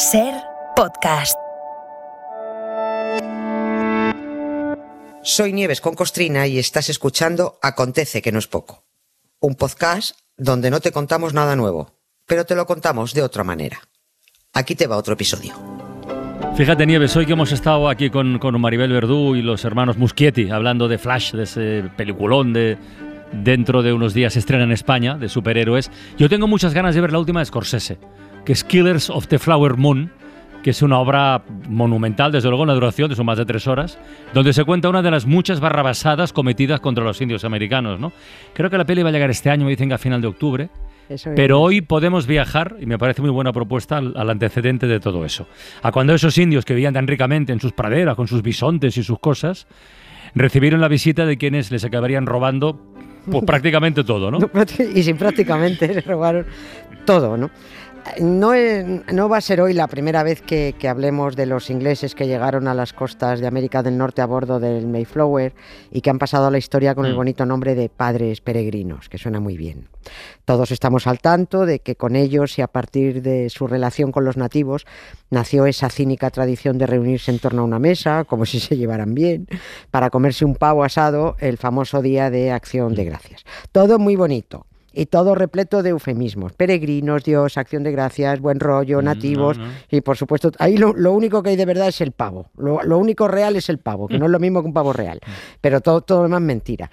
[0.00, 0.32] Ser
[0.74, 1.36] podcast.
[5.22, 8.86] Soy Nieves con Costrina y estás escuchando Acontece que no es poco.
[9.40, 13.78] Un podcast donde no te contamos nada nuevo, pero te lo contamos de otra manera.
[14.54, 15.52] Aquí te va otro episodio.
[16.56, 20.48] Fíjate, Nieves, hoy que hemos estado aquí con, con Maribel Verdú y los hermanos Muschietti
[20.48, 22.78] hablando de Flash, de ese peliculón de
[23.32, 27.00] dentro de unos días se estrena en España, de superhéroes, yo tengo muchas ganas de
[27.00, 27.98] ver la última de Scorsese,
[28.44, 30.10] que es Killers of the Flower Moon,
[30.62, 33.98] que es una obra monumental, desde luego, una duración de son más de tres horas,
[34.34, 37.98] donde se cuenta una de las muchas barrabasadas cometidas contra los indios americanos.
[37.98, 38.12] ¿no?
[38.52, 40.28] Creo que la peli va a llegar este año, me dicen que a final de
[40.28, 40.68] octubre.
[41.08, 41.36] Eso es.
[41.36, 45.24] Pero hoy podemos viajar, y me parece muy buena propuesta, al, al antecedente de todo
[45.24, 45.46] eso.
[45.82, 49.02] A cuando esos indios que vivían tan ricamente en sus praderas, con sus bisontes y
[49.02, 49.66] sus cosas,
[50.34, 52.78] recibieron la visita de quienes les acabarían robando
[53.30, 54.38] pues, prácticamente todo, ¿no?
[54.94, 56.46] Y sin prácticamente le robaron
[57.04, 57.50] todo, ¿no?
[58.20, 62.26] No, va a ser hoy la primera vez que, que hablemos de los ingleses que
[62.26, 65.54] llegaron a las costas de América del Norte a bordo del Mayflower
[65.90, 67.16] y que han pasado a la historia con el Mm.
[67.16, 69.88] bonito nombre de padres peregrinos, que suena muy bien.
[70.44, 74.24] Todos estamos al tanto de que con ellos y a partir de su relación con
[74.24, 74.86] los nativos
[75.30, 79.14] nació esa cínica tradición de reunirse en torno a una mesa, como si se llevaran
[79.14, 79.46] bien,
[79.90, 83.44] para comerse un pavo asado el famoso día de acción de gracias.
[83.72, 84.66] Todo muy bonito.
[84.92, 86.52] Y todo repleto de eufemismos.
[86.52, 89.58] Peregrinos, Dios, acción de gracias, buen rollo, Mm, nativos.
[89.58, 89.72] no, no.
[89.90, 92.46] Y por supuesto, ahí lo, lo único que hay de verdad es el pavo.
[92.56, 94.92] Lo, lo único real es el pavo, que no es lo mismo que un pavo
[94.92, 95.20] real.
[95.60, 96.90] Pero todo, todo lo demás mentira.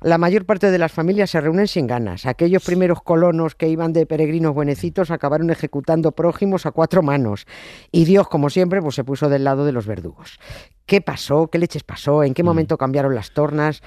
[0.00, 2.26] La mayor parte de las familias se reúnen sin ganas.
[2.26, 7.46] Aquellos primeros colonos que iban de peregrinos buenecitos acabaron ejecutando prójimos a cuatro manos.
[7.90, 10.38] Y Dios, como siempre, pues se puso del lado de los verdugos.
[10.84, 11.46] ¿Qué pasó?
[11.48, 12.22] ¿Qué leches pasó?
[12.22, 13.82] ¿En qué momento cambiaron las tornas?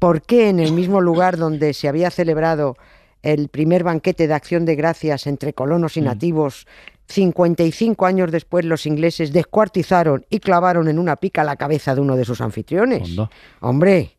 [0.00, 2.74] ¿Por qué en el mismo lugar donde se había celebrado
[3.22, 6.66] el primer banquete de acción de gracias entre colonos y nativos,
[7.08, 12.16] 55 años después los ingleses descuartizaron y clavaron en una pica la cabeza de uno
[12.16, 13.16] de sus anfitriones?
[13.60, 14.16] Hombre,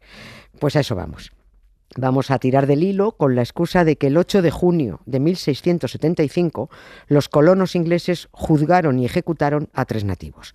[0.59, 1.31] pues a eso vamos.
[1.97, 5.19] Vamos a tirar del hilo con la excusa de que el 8 de junio de
[5.19, 6.69] 1675
[7.07, 10.53] los colonos ingleses juzgaron y ejecutaron a tres nativos.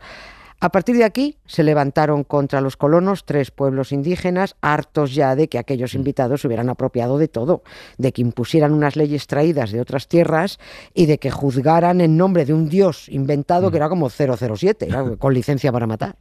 [0.59, 5.49] A partir de aquí se levantaron contra los colonos tres pueblos indígenas, hartos ya de
[5.49, 7.63] que aquellos invitados se hubieran apropiado de todo,
[7.99, 10.59] de que impusieran unas leyes traídas de otras tierras
[10.95, 15.05] y de que juzgaran en nombre de un dios inventado que era como 007, era
[15.19, 16.17] con licencia para matar.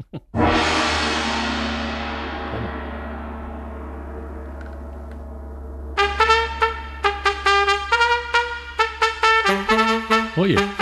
[10.35, 10.74] Oye.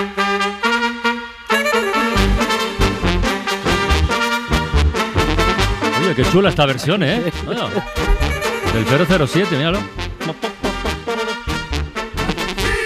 [6.33, 7.31] Chula esta versión, ¿eh?
[7.45, 9.77] Bueno, del 007, míralo.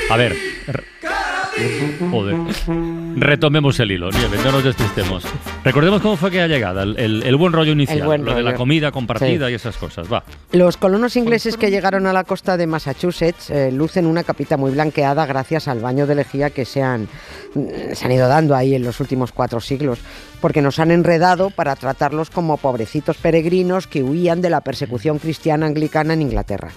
[0.09, 0.35] A ver.
[2.11, 2.35] Joder.
[3.19, 5.23] Retomemos el hilo, Nieves, no nos despistemos.
[5.63, 8.53] Recordemos cómo fue aquella llegada, el, el- el buen rollo inicial, buen lo de la
[8.53, 9.51] comida compartida Sí.
[9.53, 10.11] y esas cosas.
[10.11, 10.23] Va.
[10.51, 14.69] Los colonos ingleses que llegaron a la costa de Massachusetts eh, lucen una capita muy
[14.69, 17.07] blanqueada gracias al baño de lejía que se han,
[17.55, 19.97] mm, se han ido dando ahí en los últimos cuatro siglos,
[20.39, 25.65] porque nos han enredado para tratarlos como pobrecitos peregrinos que huían de la persecución cristiana
[25.65, 26.69] anglicana en Inglaterra.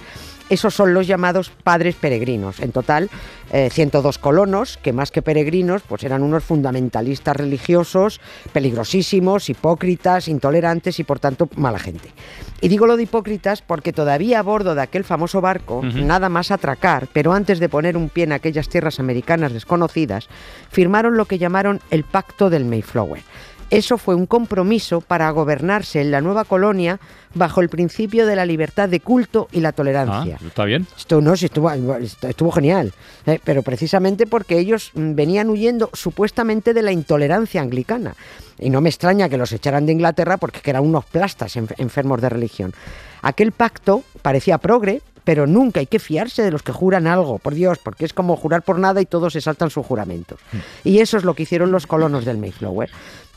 [0.51, 2.59] Esos son los llamados padres peregrinos.
[2.59, 3.09] En total,
[3.53, 8.19] eh, 102 colonos, que más que peregrinos, pues eran unos fundamentalistas religiosos,
[8.51, 12.11] peligrosísimos, hipócritas, intolerantes y por tanto mala gente.
[12.59, 16.51] Y digo lo de hipócritas porque todavía a bordo de aquel famoso barco, nada más
[16.51, 20.27] atracar, pero antes de poner un pie en aquellas tierras americanas desconocidas,
[20.69, 23.23] firmaron lo que llamaron el Pacto del Mayflower.
[23.71, 26.99] Eso fue un compromiso para gobernarse en la nueva colonia
[27.33, 30.37] bajo el principio de la libertad de culto y la Ah, tolerancia.
[30.45, 30.85] ¿Está bien?
[30.97, 32.91] Esto no, sí, estuvo, estuvo genial,
[33.25, 38.15] eh, pero precisamente porque ellos mm, venían huyendo supuestamente de la intolerancia anglicana.
[38.59, 42.19] Y no me extraña que los echaran de Inglaterra porque eran unos plastas enf- enfermos
[42.21, 42.73] de religión.
[43.21, 47.53] Aquel pacto parecía progre, pero nunca hay que fiarse de los que juran algo, por
[47.53, 50.39] Dios, porque es como jurar por nada y todos se saltan sus juramentos.
[50.83, 52.89] Y eso es lo que hicieron los colonos del Mayflower.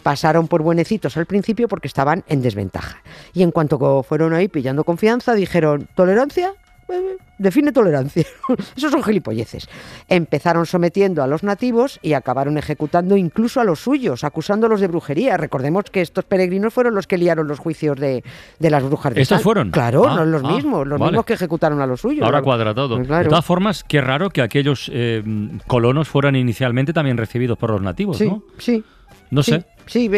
[0.05, 2.99] Pasaron por buenecitos al principio porque estaban en desventaja.
[3.33, 6.53] Y en cuanto fueron ahí pillando confianza, dijeron, ¿tolerancia?
[6.91, 8.23] Eh, define tolerancia.
[8.77, 9.67] Esos son gilipolleces.
[10.09, 15.39] Empezaron sometiendo a los nativos y acabaron ejecutando incluso a los suyos, acusándolos de brujería.
[15.39, 18.23] Recordemos que estos peregrinos fueron los que liaron los juicios de,
[18.59, 19.71] de las brujas de ¿Estos fueron?
[19.71, 21.13] Claro, Ah, no los ah, mismos, los vale.
[21.13, 22.23] mismos que ejecutaron a los suyos.
[22.27, 23.03] Ahora cuadra todo.
[23.03, 23.23] Claro.
[23.25, 25.23] De todas formas, qué raro que aquellos eh,
[25.67, 28.43] colonos fueran inicialmente también recibidos por los nativos, Sí, ¿no?
[28.59, 28.85] sí.
[29.31, 29.53] No Sí.
[29.53, 29.65] sé.
[29.87, 30.11] Sí,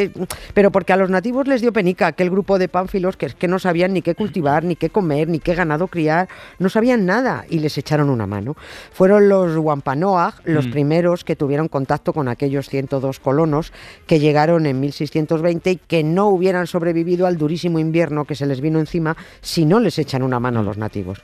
[0.55, 3.59] pero porque a los nativos les dio penica aquel grupo de pánfilos que, que no
[3.59, 6.29] sabían ni qué cultivar, ni qué comer, ni qué ganado criar,
[6.59, 8.57] no sabían nada y les echaron una mano.
[8.93, 10.71] Fueron los Wampanoag los mm.
[10.71, 13.73] primeros que tuvieron contacto con aquellos 102 colonos
[14.07, 18.61] que llegaron en 1620 y que no hubieran sobrevivido al durísimo invierno que se les
[18.61, 21.23] vino encima si no les echan una mano a los nativos.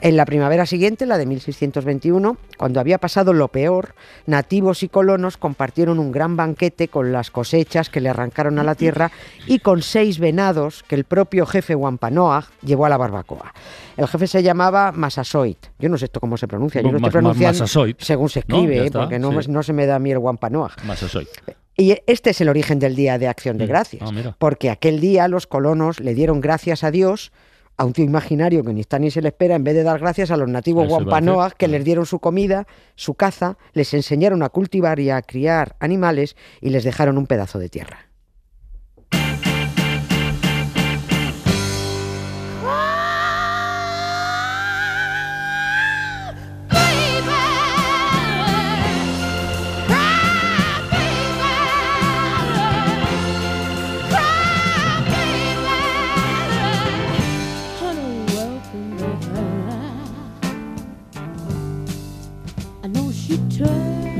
[0.00, 3.94] En la primavera siguiente, la de 1621, cuando había pasado lo peor,
[4.26, 8.74] nativos y colonos compartieron un gran banquete con las cosechas que le arrancaron a la
[8.74, 9.10] tierra
[9.46, 13.54] y con seis venados que el propio jefe Wampanoag llevó a la barbacoa.
[13.96, 15.58] El jefe se llamaba Masasoit.
[15.78, 16.82] Yo no sé esto cómo se pronuncia.
[16.82, 18.90] Yo lo estoy pronunciando según se escribe, ¿eh?
[18.90, 20.84] porque no, se me da a mí el Wampanoag.
[20.84, 21.28] Masasoit.
[21.76, 23.68] Y este es el origen del Día de Acción de mm.
[23.68, 27.32] Gracias, ah, porque aquel día los colonos le dieron gracias a Dios
[27.76, 29.98] a un tío imaginario que ni está ni se le espera, en vez de dar
[29.98, 34.48] gracias a los nativos guampanoas que les dieron su comida, su caza, les enseñaron a
[34.48, 38.13] cultivar y a criar animales y les dejaron un pedazo de tierra.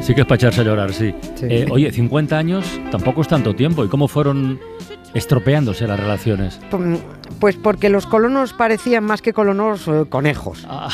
[0.05, 1.15] Sí que es para echarse a llorar, sí.
[1.41, 3.87] Eh, oye, 50 años tampoco es tanto tiempo.
[3.87, 4.61] ¿Y cómo fueron
[5.15, 6.61] estropeándose las relaciones?
[7.41, 10.67] Pues, porque los colonos parecían más que colonos eh, conejos.
[10.69, 10.91] Ah.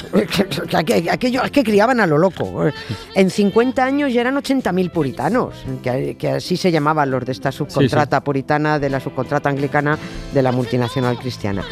[1.11, 2.71] Aquellos que criaban a lo loco.
[3.17, 8.23] En 50 años ya eran 80.000 puritanos, que, así se llamaban los de esta subcontrata
[8.23, 9.99] puritana, de la subcontrata anglicana
[10.33, 11.65] de la multinacional cristiana.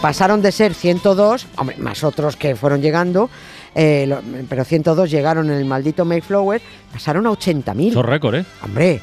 [0.00, 3.30] Pasaron de ser 102, hombre, más otros que fueron llegando,
[3.74, 4.14] eh,
[4.48, 6.60] pero 102 llegaron en el maldito Mayflower,
[6.92, 7.90] pasaron a 80.000.
[7.90, 8.44] Eso récord, ¿eh?
[8.62, 9.00] Hombre,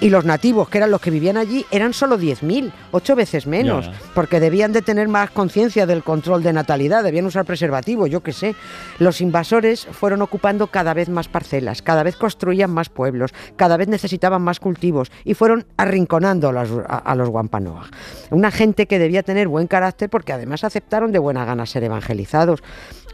[0.00, 3.90] y los nativos, que eran los que vivían allí, eran solo 10.000, ocho veces menos,
[4.14, 8.32] porque debían de tener más conciencia del control de natalidad, debían usar preservativo, yo qué
[8.32, 8.54] sé.
[8.98, 13.88] Los invasores fueron ocupando cada vez más parcelas, cada vez construían más pueblos, cada vez
[13.88, 17.90] necesitaban más cultivos y fueron arrinconando a los, a, los Wampanoag.
[18.30, 22.62] Una gente que debía tener buen carácter porque además aceptaron de buena gana ser evangelizados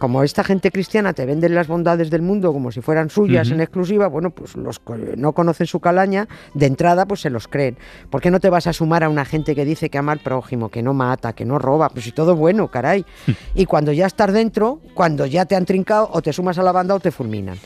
[0.00, 3.60] como esta gente cristiana te venden las bondades del mundo como si fueran suyas en
[3.60, 6.26] exclusiva, bueno, pues los que no conocen su calaña,
[6.60, 7.76] de entrada pues se los creen.
[8.10, 10.20] ¿Por qué no te vas a sumar a una gente que dice que ama al
[10.20, 11.88] prójimo, que no mata, que no roba?
[11.88, 13.04] Pues si todo bueno, caray.
[13.54, 16.72] y cuando ya estás dentro, cuando ya te han trincado, o te sumas a la
[16.72, 17.58] banda o te fulminan.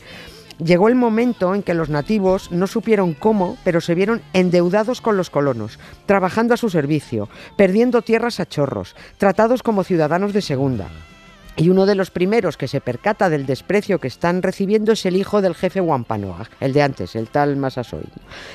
[0.63, 5.17] Llegó el momento en que los nativos no supieron cómo, pero se vieron endeudados con
[5.17, 7.27] los colonos, trabajando a su servicio,
[7.57, 10.87] perdiendo tierras a chorros, tratados como ciudadanos de segunda.
[11.57, 15.15] Y uno de los primeros que se percata del desprecio que están recibiendo es el
[15.15, 18.09] hijo del jefe Wampanoag, el de antes, el tal Masasoit.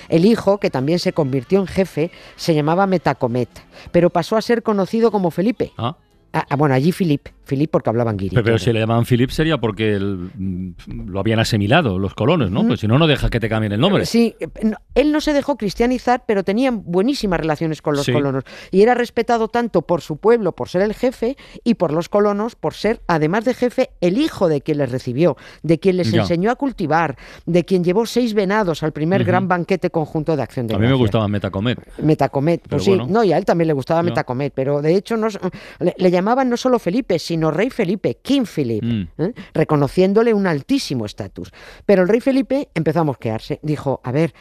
[0.08, 3.48] El hijo, que también se convirtió en jefe, se llamaba Metacomet,
[3.90, 5.72] pero pasó a ser conocido como Felipe.
[5.78, 5.96] Ah.
[6.32, 8.36] Ah, ah, bueno, allí Philip, Philip porque hablaban guiri.
[8.36, 12.64] Pero, si le llamaban Philip sería porque mm, lo habían asimilado los colonos, ¿no?
[12.64, 14.06] Pues si no, no deja que te cambien el nombre.
[14.06, 14.36] Sí,
[14.94, 18.44] él no se dejó cristianizar, pero tenía buenísimas relaciones con los colonos.
[18.70, 22.54] Y era respetado tanto por su pueblo, por ser el jefe, y por los colonos,
[22.54, 26.52] por ser, además de jefe, el hijo de quien les recibió, de quien les enseñó
[26.52, 27.16] a cultivar,
[27.46, 30.86] de quien llevó seis venados al primer gran banquete conjunto de acción de A mí
[30.86, 31.78] me gustaba Metacomet.
[31.98, 35.26] Metacomet, pues sí, no, y a él también le gustaba Metacomet, pero de hecho no,
[35.80, 39.08] le, le llamaban no solo Felipe, sino rey Felipe, King Philip, mm.
[39.18, 39.34] ¿eh?
[39.54, 41.50] reconociéndole un altísimo estatus.
[41.86, 43.58] Pero el rey Felipe empezó a mosquearse.
[43.62, 44.34] Dijo, a ver,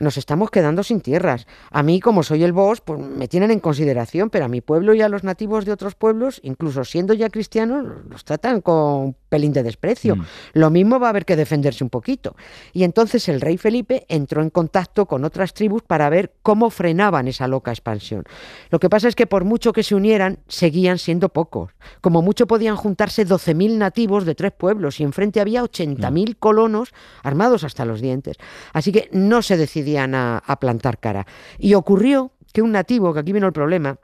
[0.00, 1.46] nos estamos quedando sin tierras.
[1.70, 4.94] A mí, como soy el boss, pues me tienen en consideración, pero a mi pueblo
[4.94, 9.52] y a los nativos de otros pueblos, incluso siendo ya cristianos, los tratan con pelín
[9.52, 10.16] de desprecio.
[10.16, 10.24] Mm.
[10.54, 12.34] Lo mismo va a haber que defenderse un poquito.
[12.72, 17.28] Y entonces el rey Felipe entró en contacto con otras tribus para ver cómo frenaban
[17.28, 18.24] esa loca expansión.
[18.70, 21.72] Lo que pasa es que por mucho que se unieran, seguían siendo pocos.
[22.00, 26.92] Como mucho podían juntarse 12.000 nativos de tres pueblos y enfrente había 80.000 colonos
[27.22, 28.38] armados hasta los dientes.
[28.72, 31.26] Así que no se decidió a, plantar cara.
[31.58, 33.98] Y ocurrió que un nativo, que aquí vino el problema,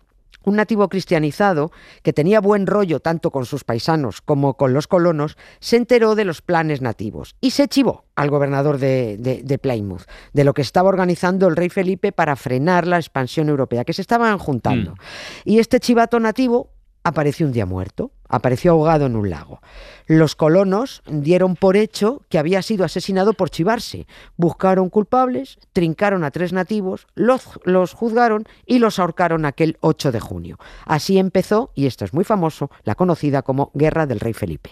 [0.45, 5.37] un nativo cristianizado que tenía buen rollo tanto con sus paisanos como con los colonos,
[5.59, 10.02] se enteró de los planes nativos y se chivó al gobernador de, de, Plymouth,
[10.33, 14.02] de lo que estaba organizando el rey Felipe para frenar la expansión europea, que se
[14.02, 14.93] estaban juntando.
[14.93, 14.97] Mm.
[15.45, 16.75] Y este chivato nativo
[17.07, 19.61] apareció un día muerto, apareció ahogado en un lago.
[20.07, 24.09] Los colonos dieron por hecho que había sido asesinado por chivarse.
[24.37, 30.19] Buscaron culpables, trincaron a tres nativos, los, los juzgaron y los ahorcaron aquel 8 de
[30.19, 30.59] junio.
[30.85, 34.71] Así empezó, y esto es muy famoso, la conocida como Guerra del Rey Felipe.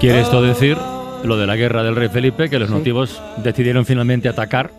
[0.00, 0.76] Quiere esto decir
[1.24, 4.70] lo de la guerra del rey Felipe, que los nativos decidieron finalmente atacar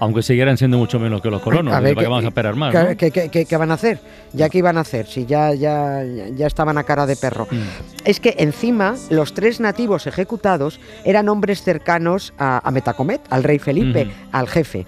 [0.00, 1.72] aunque siguieran siendo mucho menos que los colonos.
[1.72, 2.74] ¿Para qué vamos a esperar más?
[2.96, 4.00] ¿qué, van a hacer?
[4.32, 5.06] ¿Ya qué iban a hacer?
[5.06, 6.02] Si ya, ya,
[6.34, 7.46] ya estaban a cara de perro.
[7.50, 7.62] Mm.
[8.04, 14.10] Es que encima los tres nativos ejecutados eran hombres cercanos a, Metacomet, al rey Felipe,
[14.32, 14.86] al jefe.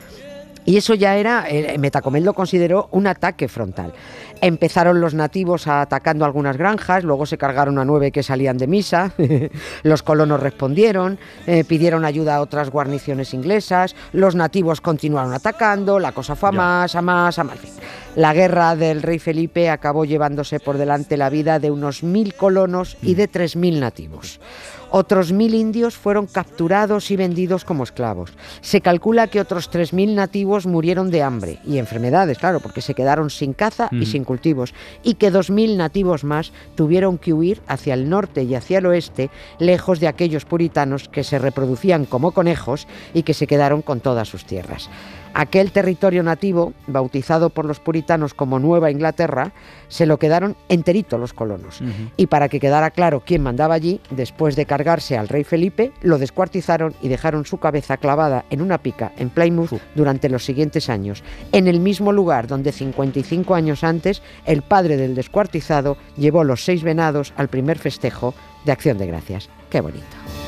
[0.65, 3.93] Y eso ya era, eh, Metacomet lo consideró un ataque frontal.
[4.41, 9.13] Empezaron los nativos atacando algunas granjas, luego se cargaron a nueve que salían de misa,
[9.83, 16.13] los colonos respondieron, eh, pidieron ayuda a otras guarniciones inglesas, los nativos continuaron atacando, la
[16.13, 17.59] cosa fue a más, a más, a más.
[18.17, 22.97] La guerra del rey Felipe acabó llevándose por delante la vida de unos mil colonos
[23.03, 24.41] y de tres mil nativos.
[24.97, 28.31] Otros mil indios fueron capturados y vendidos como esclavos.
[28.61, 32.95] Se calcula que otros tres mil nativos murieron de hambre y enfermedades, claro, porque se
[32.95, 34.73] quedaron sin caza y sin cultivos,
[35.03, 38.87] y que dos mil nativos más tuvieron que huir hacia el norte y hacia el
[38.87, 43.99] oeste, lejos de aquellos puritanos que se reproducían como conejos y que se quedaron con
[43.99, 44.89] todas sus tierras.
[45.35, 49.53] Aquel territorio nativo, bautizado por los puritanos como Nueva Inglaterra,
[49.89, 51.81] se lo quedaron enterito los colonos.
[52.17, 56.19] Y para que quedara claro quién mandaba allí, después de cargarse al rey Felipe, lo
[56.19, 61.25] descuartizaron y dejaron su cabeza clavada en una pica en Plymouth durante los siguientes años,
[61.53, 66.83] en el mismo lugar donde 55 años antes el padre del descuartizado llevó los seis
[66.85, 69.49] venados al primer festejo de Acción de Gracias.
[69.69, 70.44] Qué bonito.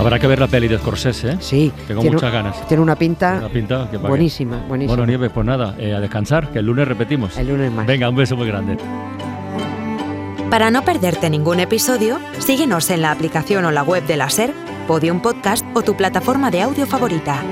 [0.00, 1.36] Habrá que ver la peli de Scorsese, ¿eh?
[1.40, 1.70] Sí.
[1.86, 2.66] Tengo muchas ganas.
[2.66, 4.96] Tiene una pinta, una pinta buenísima, buenísima.
[4.96, 7.36] Bueno, Nieves, pues nada, eh, a descansar, que el lunes repetimos.
[7.36, 7.86] El lunes más.
[7.86, 8.78] Venga, un beso muy grande.
[10.48, 14.54] Para no perderte ningún episodio, síguenos en la aplicación o la web de la SER,
[14.88, 17.42] Podium Podcast o tu plataforma de audio favorita.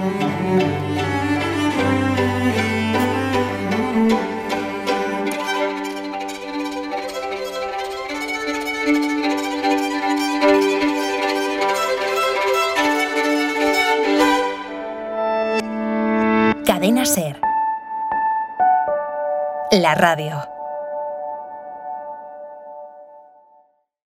[19.94, 20.47] Radio.